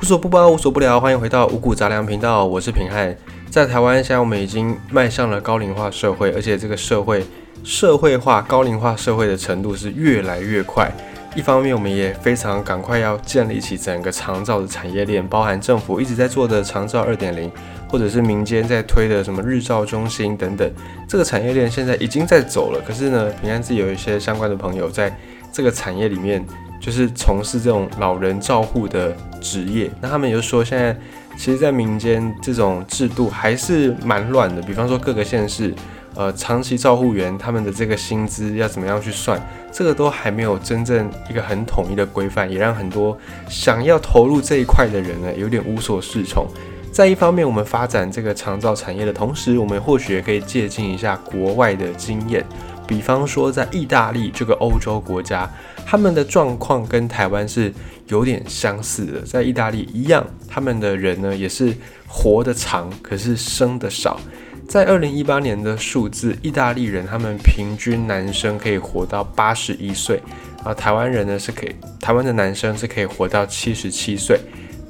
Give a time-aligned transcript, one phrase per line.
[0.00, 3.14] 无所不包，无所不聊，欢迎回到五谷杂粮频道，我是平汉。
[3.50, 7.22] 在台湾，现在我们已经迈向了高龄化社会，而且这个社会
[7.62, 10.90] 社会化、高龄化社会的程度是越来越快。
[11.36, 17.52] 一方面，我们也非常赶快要建立起整个长照的产业链，包含政府一直在做的长照二点零，
[17.86, 20.72] 或者是民间在推的什么日照中心等等，
[21.06, 22.82] 这个产业链现在已经在走了。
[22.88, 25.14] 可是呢，平安自己有一些相关的朋友在
[25.52, 26.42] 这个产业里面。
[26.80, 30.96] 就是从事这种老人照护的职业，那他们也就说，现在
[31.36, 34.60] 其实，在民间这种制度还是蛮乱的。
[34.62, 35.74] 比方说，各个县市，
[36.14, 43.16] 呃，长期照护员他们的这个薪资要怎么样去算，这个都还没有真正一个很统一的规范，也让很多
[43.48, 46.46] 想要投入这一块的人呢，有点无所适从。
[46.90, 52.44] 在一方面，我们发展这个长照产业的同时，我们或许也可以借鉴一下国外的经验。
[52.90, 55.48] 比方说，在意大利这个欧洲国家，
[55.86, 57.72] 他们的状况跟台湾是
[58.08, 59.20] 有点相似的。
[59.20, 61.72] 在意大利一样，他们的人呢也是
[62.08, 64.20] 活得长，可是生的少。
[64.68, 70.20] 在二零一八年的数字，意大利人他们平均男生可以活到八十一岁，
[70.64, 74.36] 而台湾人呢是可以，台湾的男生是可以活到七十七岁，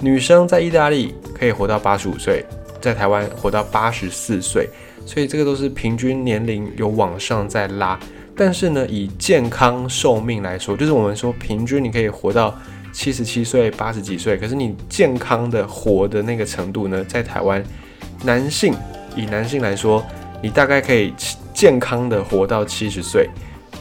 [0.01, 2.43] 女生在意大利可以活到八十五岁，
[2.81, 4.67] 在台湾活到八十四岁。
[5.07, 7.99] 所以这个都是平均年龄有往上在拉，
[8.37, 12.57] 但是呢，以健康寿命来说，就是我们说平均你可以活到
[12.93, 17.63] 七十七岁、八十几岁，可是你健康的活的那个程度呢，在台湾，
[18.25, 18.73] 男性
[19.17, 20.05] 以男性来说，
[20.43, 21.13] 你大概可以
[21.53, 23.29] 健康的活到七十岁，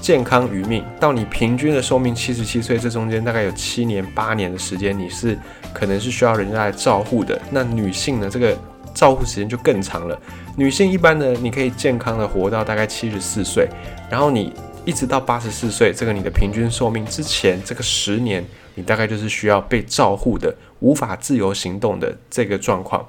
[0.01, 5.37] 健康余命到你平均的寿命七十七岁，这中间大概有七年八年的时间，你是
[5.73, 7.39] 可能是需要人家来照护的。
[7.51, 8.57] 那女性呢，这个。
[8.99, 10.21] 照护时间就更长了。
[10.57, 13.65] 女性一般呢，你可以健康的活到大概七十四岁，
[14.11, 14.51] 然后你
[14.83, 18.43] 一直到八十四岁，这个你的平均寿命之前这个十年，
[18.75, 23.07] 你大概就是需要被照护的，无法自由行动的这个状况。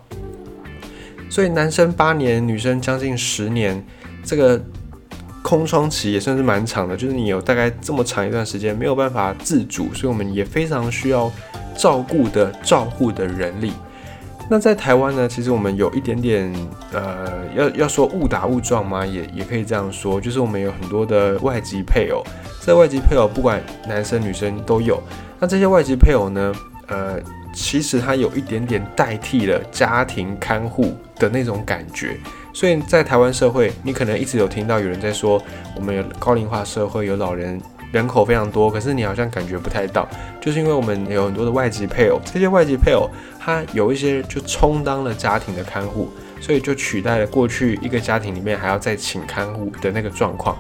[1.29, 3.85] 所以男生八年，女生将近十年，
[4.23, 4.63] 这个
[5.43, 11.29] 空窗期也算是蛮长的，就是你有大概这么长一段时间没有办法自主，所以我们也非常需要
[11.77, 13.73] 照顾的照护的人力。
[14.53, 16.53] 那在台湾呢，其实我们有一点点，
[16.93, 19.07] 呃，要要说误打误撞吗？
[19.07, 22.21] 也也可以这样说，就是我们有很多的外籍配偶，
[22.61, 25.01] 在外籍配偶不管男生女生都有。
[25.39, 26.53] 那这些外籍配偶呢，
[26.89, 27.17] 呃，
[27.55, 32.17] 其实他有一点点代替了家庭看护的那种感觉。
[32.53, 35.41] 所以在台湾社会，你可能一直有听到有人在说，
[35.77, 37.63] 我们有高龄化社会，有老人。
[37.93, 40.09] 人口非常多，可是你好像感觉不太到，
[40.41, 43.09] 就是因为我们有很多的外籍配偶，这些外籍配偶
[43.39, 46.09] 他有一些就充当了家庭的看护，
[46.41, 50.57] 所以就取代了过去一个家庭里面还要再请看护的那个状况。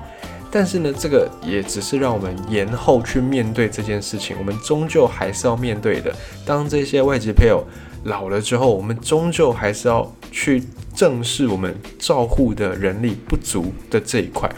[0.53, 6.13] 但是呢，这个也只是让我们延后去面对这件事情，我们终究还是要面对的。
[6.45, 7.63] 当这些外籍配偶
[8.03, 10.61] 老了之后，我们终究还是要去
[10.93, 14.51] 正视我们照护的人力不足的这一块。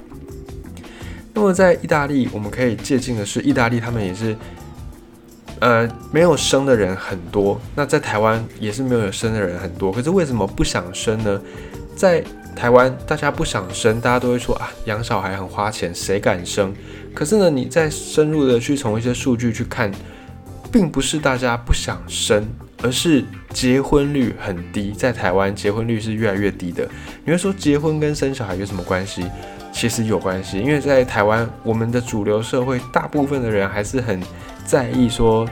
[1.34, 4.36] 那么在意大利，我们可以借鉴的是，意大利他们也是，
[5.60, 7.60] 呃，没有生的人很多。
[7.74, 9.90] 那在台湾也是没有生的人很多。
[9.90, 11.40] 可是为什么不想生呢？
[11.96, 12.22] 在
[12.54, 16.74] 台湾，大家不想生，大家都会说啊，养小孩很花钱，谁敢生？
[17.14, 19.90] 可是呢，你再深入的去从一些数据去看，
[20.70, 22.46] 并不是大家不想生，
[22.82, 24.92] 而是结婚率很低。
[24.92, 26.86] 在台湾，结婚率是越来越低的。
[27.24, 29.24] 你会说结婚跟生小孩有什么关系？
[29.72, 34.22] 其实有关系，因为在台湾，我们的主流社会大部分的人还是很
[34.64, 35.48] 在意说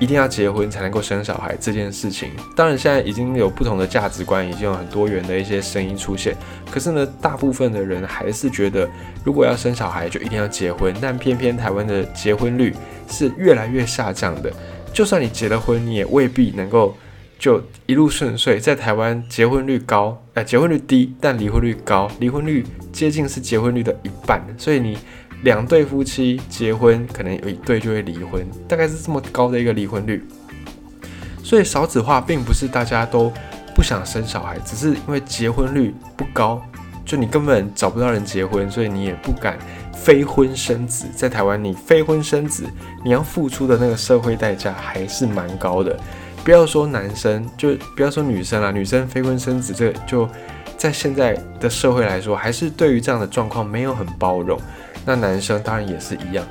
[0.00, 2.32] 一定要结婚才能够生小孩这件事情。
[2.56, 6.34] 当然，现在已经有不同的价值观，已经有很多元的一些声音出现。
[6.70, 8.88] 可是呢，大部分的人还是觉得，
[9.22, 10.92] 如果要生小孩就一定要结婚。
[11.00, 12.74] 但偏偏台湾的结婚率
[13.08, 14.50] 是越来越下降的，
[14.92, 16.96] 就算你结了婚，你也未必能够。
[17.40, 24.98] 就一路顺遂，在台湾结婚率高，呃，结婚率低，但离婚率高，离婚率接近是结婚率的一半，所以你
[25.42, 30.22] 两对夫妻结婚，可能有一对就会离婚，大概是这么高的一个离婚率。
[31.42, 33.32] 所以少子化并不是大家都
[33.74, 36.62] 不想生小孩，只是因为结婚率不高，
[37.06, 39.58] 就你根本找不到人结婚，所以你也不敢
[39.94, 41.06] 非婚生子。
[41.16, 42.64] 在台湾，你非婚生子，
[43.02, 45.98] 你要付出的那个社会代价还是蛮高的。
[46.44, 48.70] 不要说男生，就不要说女生啦。
[48.70, 50.28] 女生非婚生子，这就
[50.76, 54.58] 在现在的社会来说，还是对于这样的状况没有很包容。
[55.04, 56.46] 那男生当然也是一样，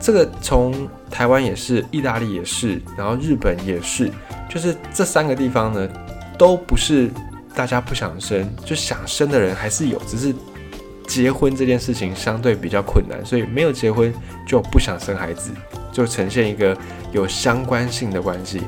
[0.00, 4.10] 这个从台湾也是，意大利也是，然后日本也是，
[4.48, 5.88] 就是这三个地方呢，
[6.38, 7.10] 都不是
[7.54, 10.34] 大家不想生，就想生的人还是有，只是
[11.06, 14.12] 结婚这件事情相对比较困难，所以没有结婚
[14.46, 15.50] 就不想生孩子，
[15.92, 16.76] 就呈现一个
[17.12, 18.62] 有相关性的关系。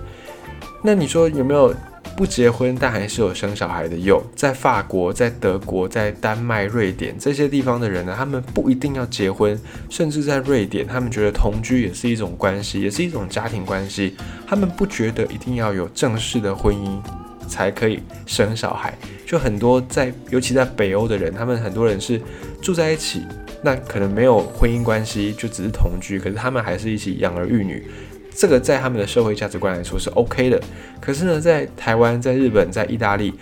[0.87, 1.75] 那你说有没有
[2.15, 3.97] 不结婚但还是有生小孩的？
[3.97, 9.59] 有，在法国、在德国、在丹麦、瑞典这些地方的人呢，他们不一定要结婚，
[9.89, 14.15] 甚至在瑞典，他们觉得同居也是一种关系，也是一种家庭关系，
[14.47, 17.01] 他们不觉得一定要有正式的婚姻
[17.49, 18.93] 才可以生小孩。
[19.25, 22.21] 就很多在，尤其在北欧的人，他们很多人是
[22.61, 23.23] 住在一起，
[23.63, 27.83] 那可能没有婚姻关系，就只是同居，可是他们还是一起养儿育女。
[28.37, 30.61] 这个在他们的社会价值观来说是 OK 的，
[31.01, 33.33] 可是呢，在台湾、在日本、在意大利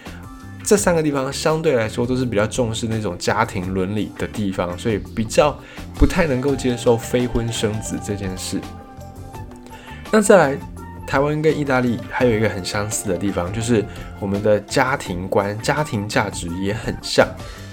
[0.62, 5.58] 这三个地方相对来说都是比较重视那种家庭伦理的地方，所以比较
[5.94, 8.60] 不太能够接受非婚生子这件事。
[10.10, 10.58] 那再来，
[11.06, 13.82] 台湾跟意大利还有一个很相似的地方，就是
[14.20, 17.26] 我们的家庭观、家庭价值也很像。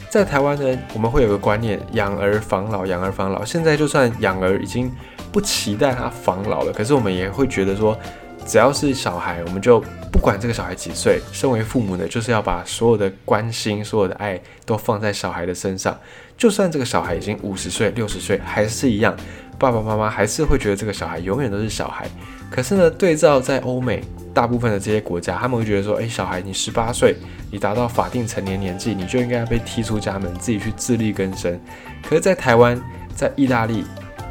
[0.10, 3.44] 在台湾呢，我们会有个观念，养儿防老，养儿防老。
[3.44, 4.90] 现在就算养儿已经。
[5.32, 7.98] 不期待他防老了，可是我们也会觉得说，
[8.46, 9.80] 只要是小孩，我们就
[10.12, 15.98] 不管这个小孩几岁，身为父母的，就是要把所有的关心、所有的爱都放在小孩的身上。
[16.38, 19.16] 就算这个小孩已经五十岁、六十岁，还是一样，
[19.58, 22.08] 爸爸妈妈还是会觉得这个小孩永远都是小孩。
[22.50, 24.02] 可是呢，对照在欧美
[24.34, 27.16] 大部分的这些国家，他们会觉得说，诶，小孩你十八岁，
[27.52, 31.60] 你达到法定成年年纪，你就应该要被踢出家门，自己去自力更生。
[32.02, 32.82] 可是，在台湾、
[33.14, 33.84] 在意大利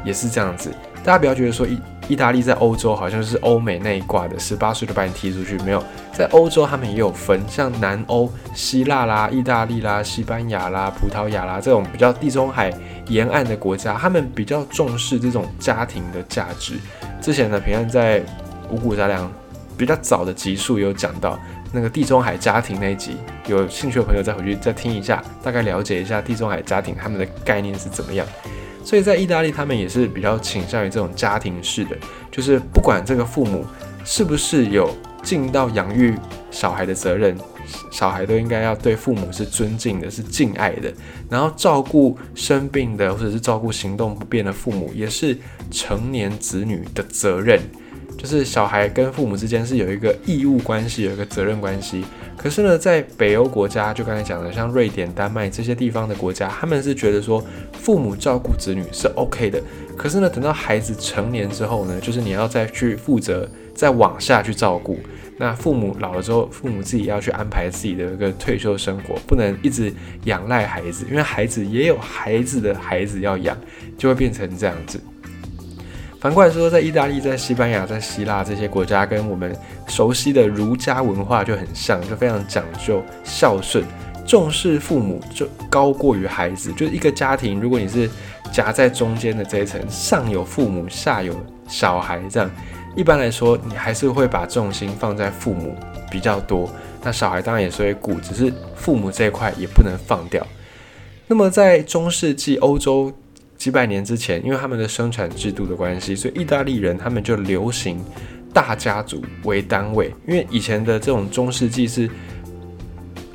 [0.03, 0.73] 也是这样子。
[1.09, 5.83] 大家不要觉得说意意大利在欧洲好像是欧美那一挂的，十八岁就把你踢出去，没有，
[6.13, 12.71] 在欧洲他们也有分，像南欧希腊啦、意大利啦、西班牙啦、葡萄牙啦这种比较地中海
[13.07, 16.75] 沿岸的国家，他们比较重视这种家庭的价值。
[17.19, 18.23] 之前呢，平安在
[18.69, 19.31] 五谷杂粮
[19.75, 21.39] 比较早的集数有讲到
[21.71, 23.17] 那个地中海家庭那一集，
[23.47, 28.23] 有兴趣的朋友再回去再听一下，大概了解一下地中海家庭他们的概念是怎么样。
[28.89, 31.95] 所以在意大利，他们也是比较倾向于这种家庭式的，
[32.31, 33.63] 就是不管这个父母
[34.03, 34.89] 是不是有
[35.21, 36.15] 尽到养育
[36.49, 37.37] 小孩的责任，
[37.91, 40.91] 小孩都应该要对父母是尊敬的，是敬爱的。
[41.29, 45.37] 然后照顾生病的或者是照顾行动不便的父母，也是
[45.69, 47.61] 成年子女的责任。
[48.17, 52.03] 就是小孩跟父母之间是有一个义务关系，有一个责任关系。
[52.41, 57.43] 可是呢，在北欧国家，就刚才讲的，像瑞典、丹麦这些地方的国家，他们是觉得说
[57.73, 59.61] 父母照顾子女是 OK 的。
[59.97, 63.45] 可是呢，等到孩子成年之后呢，就是你要再去负责
[63.75, 64.97] 再往下去照顾。
[65.37, 69.93] 那父母老了之后，父母自己要去安排自己的一个退休生活，不能一直
[70.23, 73.57] 仰赖孩子，因为孩子也有孩子的孩子要养，
[73.97, 74.97] 就会变成这样子。
[76.19, 79.55] 反过来说，在意大利、在西班牙、在希腊这些国家，跟我们
[79.87, 83.85] 熟悉的儒家文化就很像，就非常讲究孝顺，
[84.27, 86.73] 重视父母就高过于孩子。
[86.73, 88.09] 就是一个家庭，如果你是
[88.51, 91.33] 夹在中间的这一层，上有父母，下有
[91.69, 92.51] 小孩，这样
[92.97, 95.73] 一般来说，你还是会把重心放在父母
[96.11, 96.69] 比较多。
[97.01, 100.45] 那小孩当然也是会顾，只是父母这一块也不能放掉。
[101.27, 103.13] 那么在中世纪欧洲。
[103.59, 107.99] 几百年之前，因为他们的生产制度的关系，所以意大利人他们就流行
[108.53, 110.11] 大家族为单位。
[110.25, 112.09] 因为以前的这种中世纪是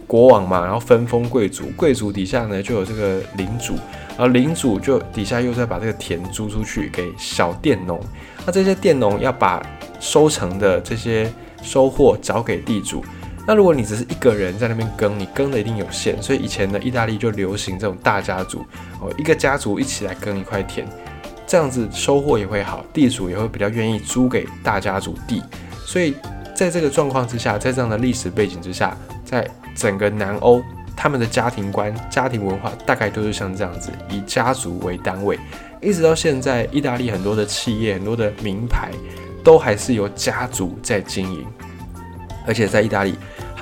[0.06, 3.75] 国王嘛，然后分封贵族，贵族底下呢就有这个领主，
[4.17, 8.00] 而领主就底下又在把这个田租出去给小佃农。
[8.47, 9.62] 那这些佃农要把
[10.00, 11.31] 收成的这些
[11.62, 13.05] 收获找给地主。
[13.46, 18.64] 那如果你只是一个人在那边耕，你耕的一定有限，所以以前呢，意大利就流行这种大家族
[19.00, 20.87] 哦，一个家族一起来耕一块田，
[21.47, 25.42] 这样子收获也会好，地主也会比较愿意租给大家族地。
[25.85, 26.16] 所以
[26.54, 30.62] 在这个状况之下，在这样的历史背景之下，在整个南欧，
[30.97, 35.38] 他们的家庭观、家庭文化大概都是像这样子，以家族为单位，
[35.83, 38.90] 一直到现在，意大利很多的企业、很多的名牌，
[39.45, 41.45] 都还是由家族在经营，
[42.47, 43.14] 而且在意大利。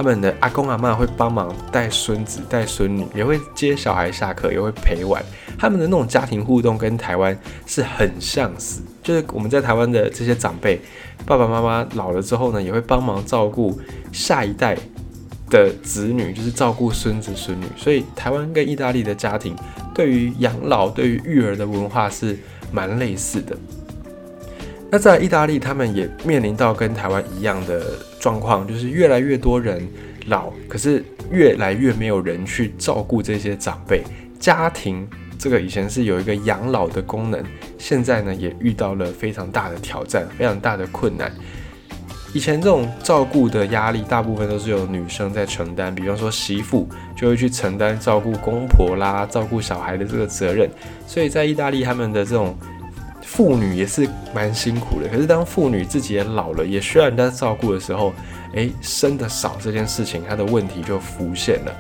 [0.02, 5.24] 他们的阿公阿妈会帮忙带孙子带孙女，也会接小孩下课，也会陪玩。
[5.56, 10.80] 他们的那种家庭互动跟台湾是很相似，就是我们在台湾的这些长辈，
[11.24, 13.78] 爸爸妈妈老了之后呢，也会帮忙照顾
[14.10, 14.76] 下一代
[15.48, 17.66] 的子女，就是照顾孙子孙女。
[17.76, 19.54] 所以台湾跟意大利的家庭
[19.94, 22.36] 对于养老、对于育儿的文化是
[22.72, 23.56] 蛮类似的。
[24.90, 27.84] 那在意大利，他们也面临到跟台湾一样的
[28.22, 29.84] 状况，就是越来越多人
[30.28, 34.00] 老，可是越来越没有人去照顾这些长辈。
[34.38, 35.04] 家庭
[35.36, 37.42] 这个以前是有一个养老的功能，
[37.78, 41.32] 现在呢也遇到了非常大的挑战，非常大的困难。
[42.32, 50.70] 以前这种照顾的压力，大部分都是由女生在承担，比方说媳妇就会去承担照顾公婆啦、照顾小孩的这个责任。
[51.08, 52.56] 所以在意大利，他们的这种。
[53.34, 55.08] 妇女也是蛮辛苦的。
[55.08, 58.12] 可是当妇女自己也老了，也需要人家照顾的时候，
[58.52, 61.74] 诶，生的少这件事情，它的问题就浮现了。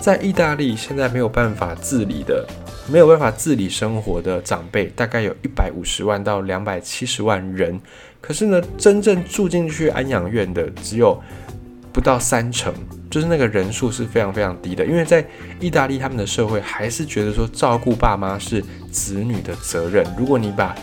[0.00, 2.46] 在意大利，现在没有办法自理的，
[2.90, 7.78] 没有办法自理生活的长辈，大概有一百五十万到两百七十万人。
[8.22, 11.22] 可是呢，真正住进去安养院的只有
[11.92, 12.72] 不到三成，
[13.10, 14.86] 就是那个人数是非常非常低的。
[14.86, 15.22] 因为在
[15.60, 20.02] 意大利，他们的社会还是觉得说照顾爸妈是子女的责任。
[20.18, 20.74] 如果你把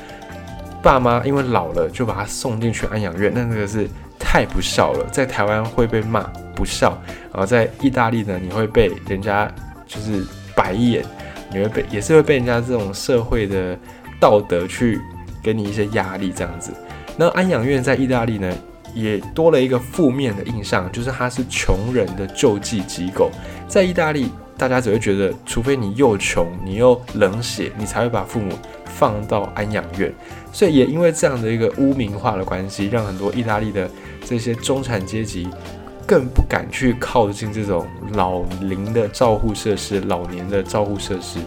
[0.82, 3.88] 爸妈因为老了就把他送进去安养院，那那个是
[4.20, 6.22] 太不孝了，在台湾会被骂
[6.56, 6.98] 不孝，
[7.32, 9.52] 然后在意大利呢，你会被人家
[9.86, 11.06] 就是白眼，
[11.52, 13.78] 你会被也是会被人家这种社会的
[14.20, 15.00] 道德去
[15.44, 16.72] 给你一些压力这样子。
[17.18, 18.52] 那安养院在意大利呢，
[18.96, 23.30] 也多了一个负面的印象，就是它是穷人的救济机构。
[23.68, 28.58] 在意大利，大家只会觉得，除非你又穷，你又冷血，你才会把父母
[28.98, 30.14] 放到安养院。
[30.52, 33.90] 所以也因为这样的一个污名化的关系，让很多意大利的
[34.26, 35.48] 这些中产阶级
[36.06, 41.40] 更不敢去靠近这种老龄的照护设施、老年的照护设施。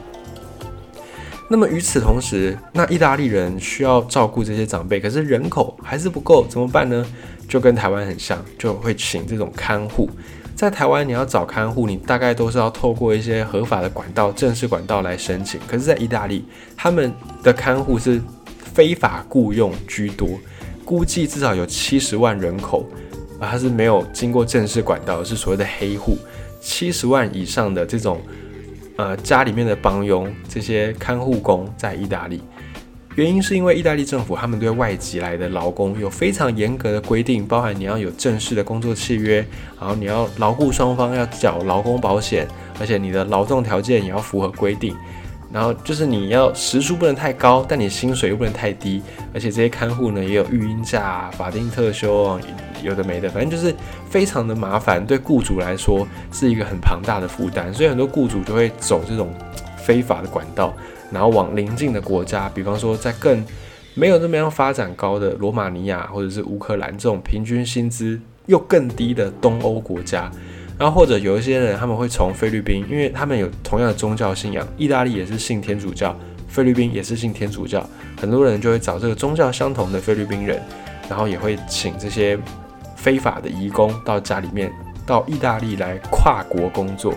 [1.51, 7.05] 那么与此同时，那意大利人需要照顾这些长辈，可是人口还是不够，怎么办呢？
[7.47, 10.09] 就跟台湾很像，就会请这种看护。
[10.55, 15.61] 在台湾，你要找看护，你大概都是要透过一些合法的管道、正式管道来申请。
[15.67, 16.45] 可是，在意大利，
[16.77, 18.21] 他们的看护是。
[18.75, 20.29] 非法雇佣居多，
[20.85, 22.85] 估计至少有七十万人口
[23.39, 26.19] 啊，它是没有经过正式管道，是所谓的黑户。
[26.61, 28.21] 七十万以上的这种
[28.97, 32.43] 呃家里面的帮佣，这些看护工在意大利，
[33.17, 39.37] 原因是因为意大利政府他们对外籍来的劳工有非常严格的规定，包含你要有正式的工作契约，
[39.81, 42.49] 然后你要劳雇双方要缴劳工保险，
[42.81, 44.97] 而且你的劳动条件也要符合规定。
[45.53, 49.01] 然后就是你要时数不能太高，但你薪水又不能太低，
[49.33, 52.41] 而且这些看护呢也有育婴假、法定特休，
[52.83, 53.73] 有的没的，反正就是
[54.11, 59.33] 非常的麻烦，对雇主来说是一个很庞大的负担，所以很多雇主就会走这种
[59.77, 60.75] 非法的管道，
[61.11, 63.45] 然后往邻近的国家，比方说在更
[63.95, 70.31] 没有那么样发展高的罗马尼亚或者是乌克兰这种平均薪资又更低的东欧国家。
[70.77, 76.19] 然后或者有一些人，他们会从菲律宾，因为他们有同样的宗教信仰，意大利也是信天主教，
[76.49, 77.89] 菲律宾也是信天主教，
[78.21, 80.61] 很多人就会找这个宗教相同的菲律宾人，
[81.09, 82.37] 然后也会请这些
[82.97, 84.73] 非法的移工到家里面，
[85.07, 87.15] 到意大利来跨国工作。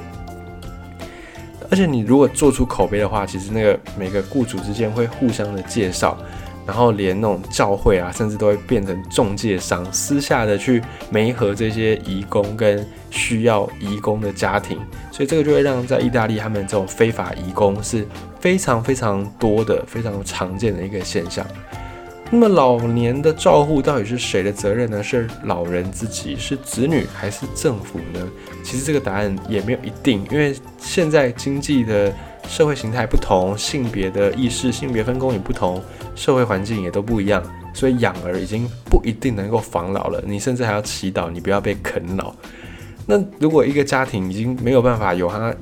[1.69, 6.17] 而且你如果做出口碑的话，其实那个每个雇主之间会互相的介绍。
[6.65, 14.77] 然后连那种教会啊，甚至都会变成中介商，私下的去媒合这些移工跟需要移工的家庭，
[15.09, 18.05] 所以这个就会让在意大利他们这种非法移工是
[18.41, 21.47] 非常非常多的、非常常见的一个现象。
[22.29, 25.01] 那么老年的照护到底是谁的责任呢？
[25.01, 28.27] 是老人自己，是子女，还是政府呢？
[28.63, 32.13] 其实这个答案也没有一定，因为现在经济的。
[32.49, 35.83] 社会形态不同，性别的意识、性别分工也不同，
[36.15, 37.43] 社会环境也都不一样，
[37.73, 40.23] 所以养儿已经不一定能够防老了。
[40.25, 42.33] 你甚至还要祈祷你不要被啃老。
[43.05, 45.53] 那如果一个家庭已经没有办法有他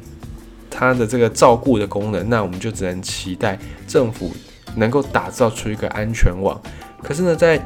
[0.69, 3.57] 他的这个照顾的功能，那我们就只能期待
[3.87, 4.31] 政府
[4.75, 6.59] 能够打造出一个安全网。
[7.01, 7.63] 可是呢，在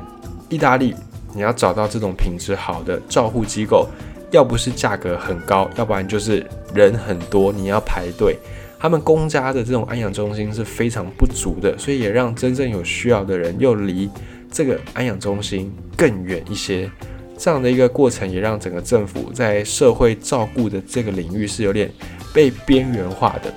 [0.50, 0.96] 意大利，
[1.34, 3.88] 你要找到这种品质好的照护机构，
[4.32, 8.38] 要不是价格很高，要不然就是人很多，你要排队。
[8.80, 14.10] 他们公家的这种安养中心是非常不足的，所以也让真正有需要的人又离
[14.50, 16.90] 这个安养中心更远一些。
[17.38, 21.90] 这样的一个过程，也让整个政府在社会照顾的这个领域是有点
[22.34, 23.54] 被边缘化的。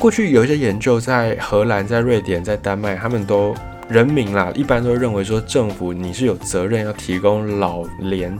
[0.00, 3.54] 过去有一些研究，在荷兰、在瑞典、在丹麦，他们都
[3.86, 8.34] 人民啦，一般都认为说政府你是有责任要提供老年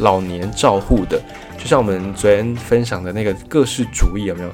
[0.00, 1.18] 老年照护的，
[1.56, 4.50] 就像我们昨天分享的那个各式主义，有没有？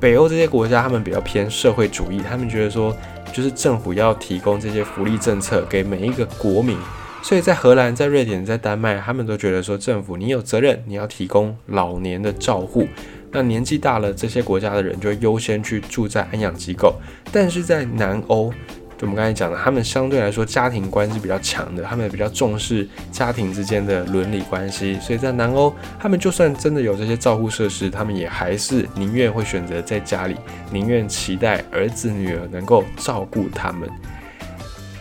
[0.00, 2.96] 北欧这些国家，他们比较偏社会主义，他们觉得说，
[3.32, 6.78] 就是政府要提供这些福利政策给每一个国民。
[7.22, 12.86] 所以在荷兰、在瑞典、在丹麦，他们都觉得说，政府你有责任，你要提供老年的照护。
[13.34, 16.94] 那年纪大了，这些国家的人就会优先去住在安养机构。
[17.32, 18.52] 但是在南欧，
[18.96, 30.36] 就我们刚才讲的，他们相对来说家庭关系比较强的，他们也比较重视家庭之间的伦理关系，所以在南欧，他们就算真的有这些照护设施，他们也还是宁愿会选择在家里，
[30.70, 33.90] 宁愿期待儿子女儿能够照顾他们。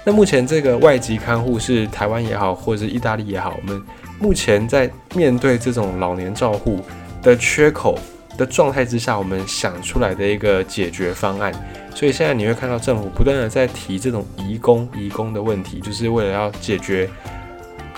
[0.04, 3.80] 那目前这个外籍看护是台湾也好，或者是意大利也好，我们
[4.20, 6.80] 目前在面对这种老年照护
[7.22, 7.98] 的缺口，
[8.38, 11.54] 的状态之下，我们想出来的一个解决方案。
[11.96, 17.08] 所以现在你会看到政府不断的在提这种移工、移工的问题，就是为了要解决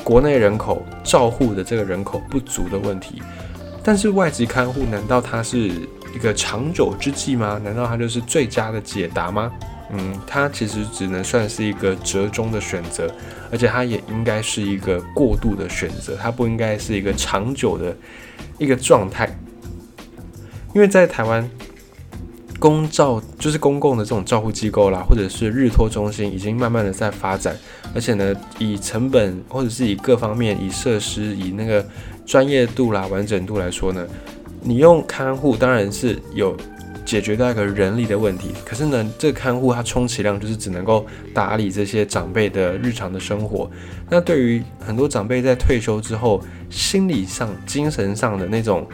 [0.04, 3.22] 国内人口照护的这个人口不足的问题。
[3.82, 7.62] 但是外籍看护难道它是一个长久之计吗？
[7.64, 9.52] 难道它就是最佳的解答吗？
[9.92, 13.10] 嗯，它其实只能算是一个折中的选择，
[13.52, 17.96] 而且它也应该是一个过渡的选择，它不应该是一个长久的
[18.58, 19.30] 一个状态。
[20.76, 21.50] 因为在台湾，
[22.60, 27.56] 公照就是公共的这种照护机构啦，或者是日托中心，已经慢慢的在发展，
[27.94, 31.84] 而且呢，以成本或者是以各方面、以设施、以那个
[32.26, 34.06] 专业度啦、完整度来说呢，
[34.62, 36.58] 你用看护当然是有
[37.06, 43.72] 解决到一个人力的问题，可是呢，这个看护它充其量就是只能够打理这些长辈的日常的生活。
[44.10, 48.86] 那对于很多长辈在退休之后，心理上、精神上的那种。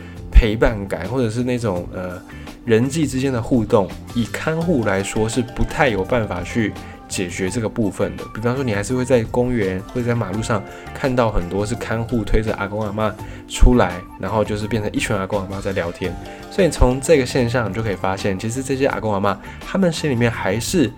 [0.41, 2.19] 陪伴感，或者是那种呃
[2.65, 6.73] 人际之间的互动，以看护来说是不太有办法去
[7.07, 8.23] 解决这个部分的。
[8.33, 10.63] 比方说，你还是会在公园或者在马路上
[10.95, 13.13] 看到很多是看护推着阿公阿妈
[13.47, 16.11] 出来，然后就是变成一群阿公阿妈在聊天。
[16.49, 20.91] 所以从这个现象，你就可以发现，其实这些阿公阿妈他们心里面还是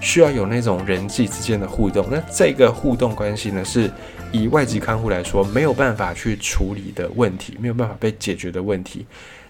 [0.00, 2.06] 需要有那种人际之间的互动。
[2.10, 3.90] 那这个互动关系呢，是。
[4.32, 9.04] 以外籍看护来说，没有办法去处理的问题，没有办法被解决的问题。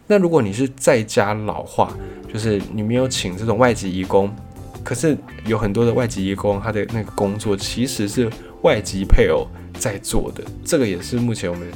[0.07, 1.95] 那如果你是在家老化，
[2.33, 4.35] 就是你没有请这种外籍义工，
[4.83, 5.14] 可是
[5.45, 8.30] 有很多的外籍义工，他的那个工作其实是
[8.62, 11.69] 外籍配偶在做的，这个也是目前我们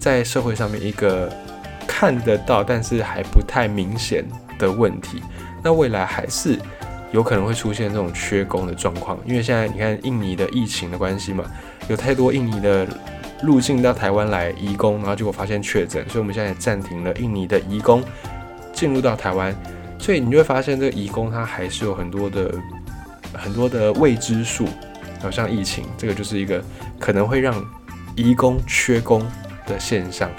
[0.00, 1.32] 在社会上面一个
[1.86, 4.24] 看得到，但是还不太明显
[4.58, 5.22] 的问题。
[5.62, 6.58] 那未来还是
[7.10, 11.44] 有可能会出现这种缺工的状况，因为现在你看印尼的疫情的关系嘛。
[11.88, 12.86] 有太多印尼的
[13.42, 18.04] 入境到台湾来移工，然后结果发现确诊，所以我们现在暂停了印尼的移工
[18.74, 19.56] 进入到台湾。
[19.98, 22.54] 所以你就会发现，这个移工它还是有很多的
[23.32, 24.68] 很多的未知数，
[25.22, 26.62] 好像疫情这个就是一个
[26.98, 27.54] 可能会让
[28.14, 29.26] 移工缺工
[29.66, 30.30] 的现象。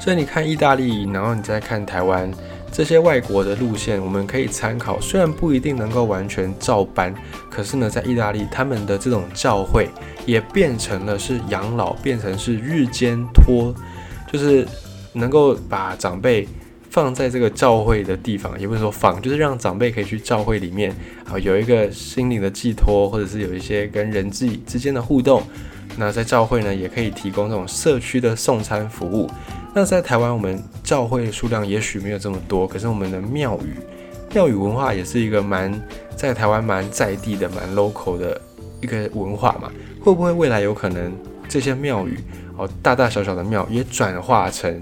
[0.00, 2.28] 所以你看意大利，然后你再看台湾。
[2.72, 7.14] 这些外国的路线我们可以参考，虽然不一定能够完全照搬，
[7.50, 9.88] 可是呢，在意大利他们的这种教会
[10.26, 13.74] 也变成了是养老，变成是日间托，
[14.30, 14.66] 就是
[15.14, 16.46] 能够把长辈
[16.90, 25.42] 放在这个教会的地方，也不是说放，就是让长辈可以去教会里面啊，有一个心灵的寄托，或者是有一些跟人际之间的互动。
[25.96, 29.30] 那在教会呢，也可以提供这种社区的送餐服务。
[29.78, 33.76] 那在台湾，我们教会数量也许没有这么多，可是我们的庙宇，
[34.32, 35.70] 庙宇文化也是一个蛮
[36.16, 38.40] 在台湾蛮在地的、蛮 local 的
[38.80, 39.70] 一个文化嘛。
[40.00, 41.14] 会不会未来有可能
[41.46, 42.18] 这些庙宇
[42.56, 44.80] 哦，大大小小的庙也转化成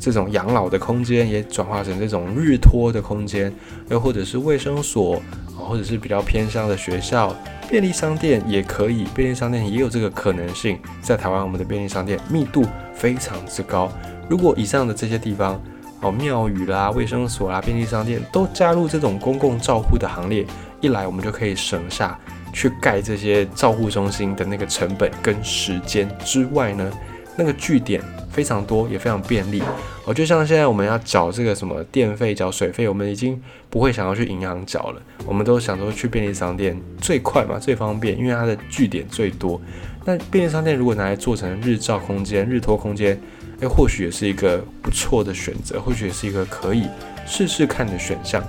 [0.00, 3.54] 这种养老的空间，也转化成这种日托的空间，
[3.88, 5.14] 又或者是卫生所
[5.56, 7.32] 啊，或者是比较偏乡的学校、
[7.70, 10.76] 便利商店也可以，便利商店也有这个可能性。
[11.00, 12.64] 在台湾，我们的便利商店密度
[12.96, 13.88] 非常之高。
[14.28, 15.60] 如果以上的这些地方，
[16.00, 20.44] 哦，庙宇啦、卫生所啦、便利商店都加入这种公共照护的行列，
[20.80, 22.18] 一来我们就可以省下
[22.52, 26.90] 去盖这些照护中心的那个成本跟时间之外呢，
[27.36, 29.62] 那个据点非常多，也非常便利。
[30.04, 39.58] 哦，就像现在我们要缴这个什么电费、缴水费，我们已经不会想要去银行缴了，我们都想说去便利商店最快嘛、最方便，因为它的据点最多。
[40.04, 43.18] 那便利商店如果拿来做成日照空间、日托空间，
[43.64, 46.86] 诶，或许也是一个不错的选择，或许也是一个可以
[47.26, 48.44] 试试看的选项。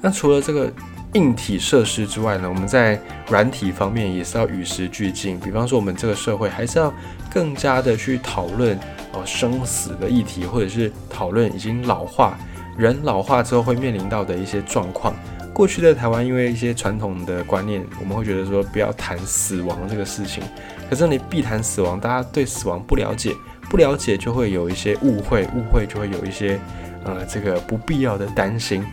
[0.00, 0.70] 那除了这个
[1.14, 5.38] 硬体设施之外呢，我们在软体方面也是要与时俱进。
[5.38, 6.92] 比方说，我们这个社会还是要
[7.30, 8.76] 更加的去讨论
[9.12, 12.36] 哦生死的议题，或者是讨论已经老化
[12.76, 15.14] 人老化之后会面临到的一些状况。
[15.54, 20.42] 过去在台湾，因为一些传统的观念，我们会觉得说不要谈死亡这个事情。
[20.90, 23.32] 可是你必谈死亡，大家对死亡不了解。
[23.68, 26.58] 不了解就会有一些误会，误会就会有一些，
[27.04, 28.84] 呃，这个不必要的担心。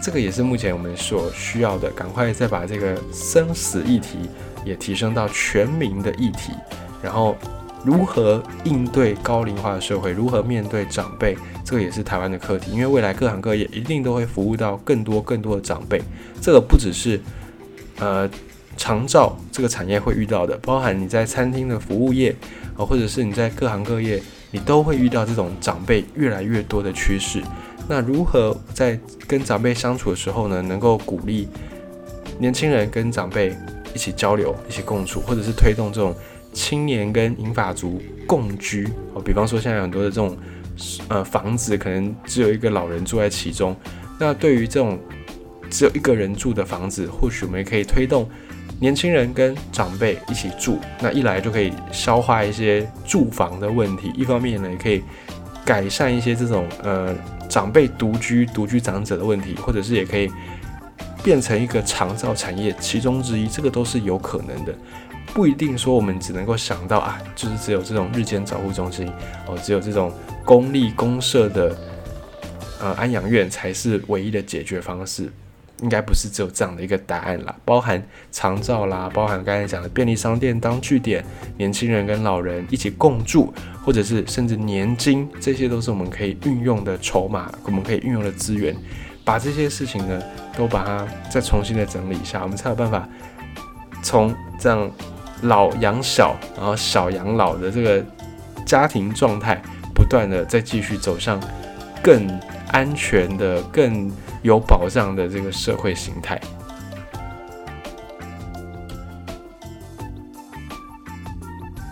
[0.00, 4.18] 这个也是目前我们所需要的，赶快再把这个生死议题
[4.64, 6.52] 也提升到全民的议题。
[7.02, 7.36] 然后，
[7.84, 12.70] 如何应对高龄化的社会，如何面对长辈，这个也是台湾的课题。
[12.72, 16.02] 因为未来各行各业一定都会服务到更多更多的长辈。
[16.40, 17.20] 这个不只是，
[17.98, 18.28] 呃。
[18.76, 22.34] 长照这个产业会遇到的，包含你在餐厅的服务业
[22.76, 27.42] 啊，或者是你在各行各业，你都会遇到这种长辈越来越多的趋势。
[27.88, 31.48] 那如何在跟长辈相处的时候呢，能够鼓励
[32.38, 33.54] 年轻人跟长辈
[33.94, 36.14] 一起交流、一起共处，或者是推动这种
[36.52, 38.88] 青年跟银发族共居？
[39.12, 40.36] 哦，比方说现在很多的这种
[41.08, 43.76] 呃房子可能只有一个老人住在其中。
[44.18, 44.98] 那对于这种
[45.68, 48.28] 只有一个人住的房子，或许我们也可以推动
[48.80, 50.78] 年轻人跟长辈一起住。
[51.00, 55.02] 那一来就可以消化一些住房的问题，一方面呢也可以
[55.64, 57.14] 改善一些这种呃
[57.48, 60.30] 长辈独居、独居长者的问题，或者是也可以。
[61.22, 64.74] 变成一个长照产业其中之一，这个都是有可能的，
[65.32, 69.10] 不一定说我们只能够想到啊，就是只有这种日间照护中心
[69.46, 70.12] 哦，只有这种
[70.44, 71.74] 公立公社的
[72.78, 75.32] 呃安养院才是唯一的解决方式，
[75.82, 81.24] 应该不是只有这样的一个答案啦，包含长照啦，包含刚才讲的便利商店当据点，
[81.56, 83.52] 年轻人跟老人一起共住，
[83.84, 88.74] 或者是甚至年金，这些都是我们可以运用的筹码，我们可以运用的资源。
[89.24, 90.22] 把这些事情呢，
[90.56, 93.08] 都把它再重新的整理一下，我们才有办法
[94.02, 94.90] 从这样
[95.42, 98.04] 老养小，然后小养老的这个
[98.66, 99.60] 家庭状态，
[99.94, 101.40] 不断的再继续走向
[102.02, 102.28] 更
[102.70, 104.12] 安全的、更
[104.44, 106.38] 有保障的这个社会形态。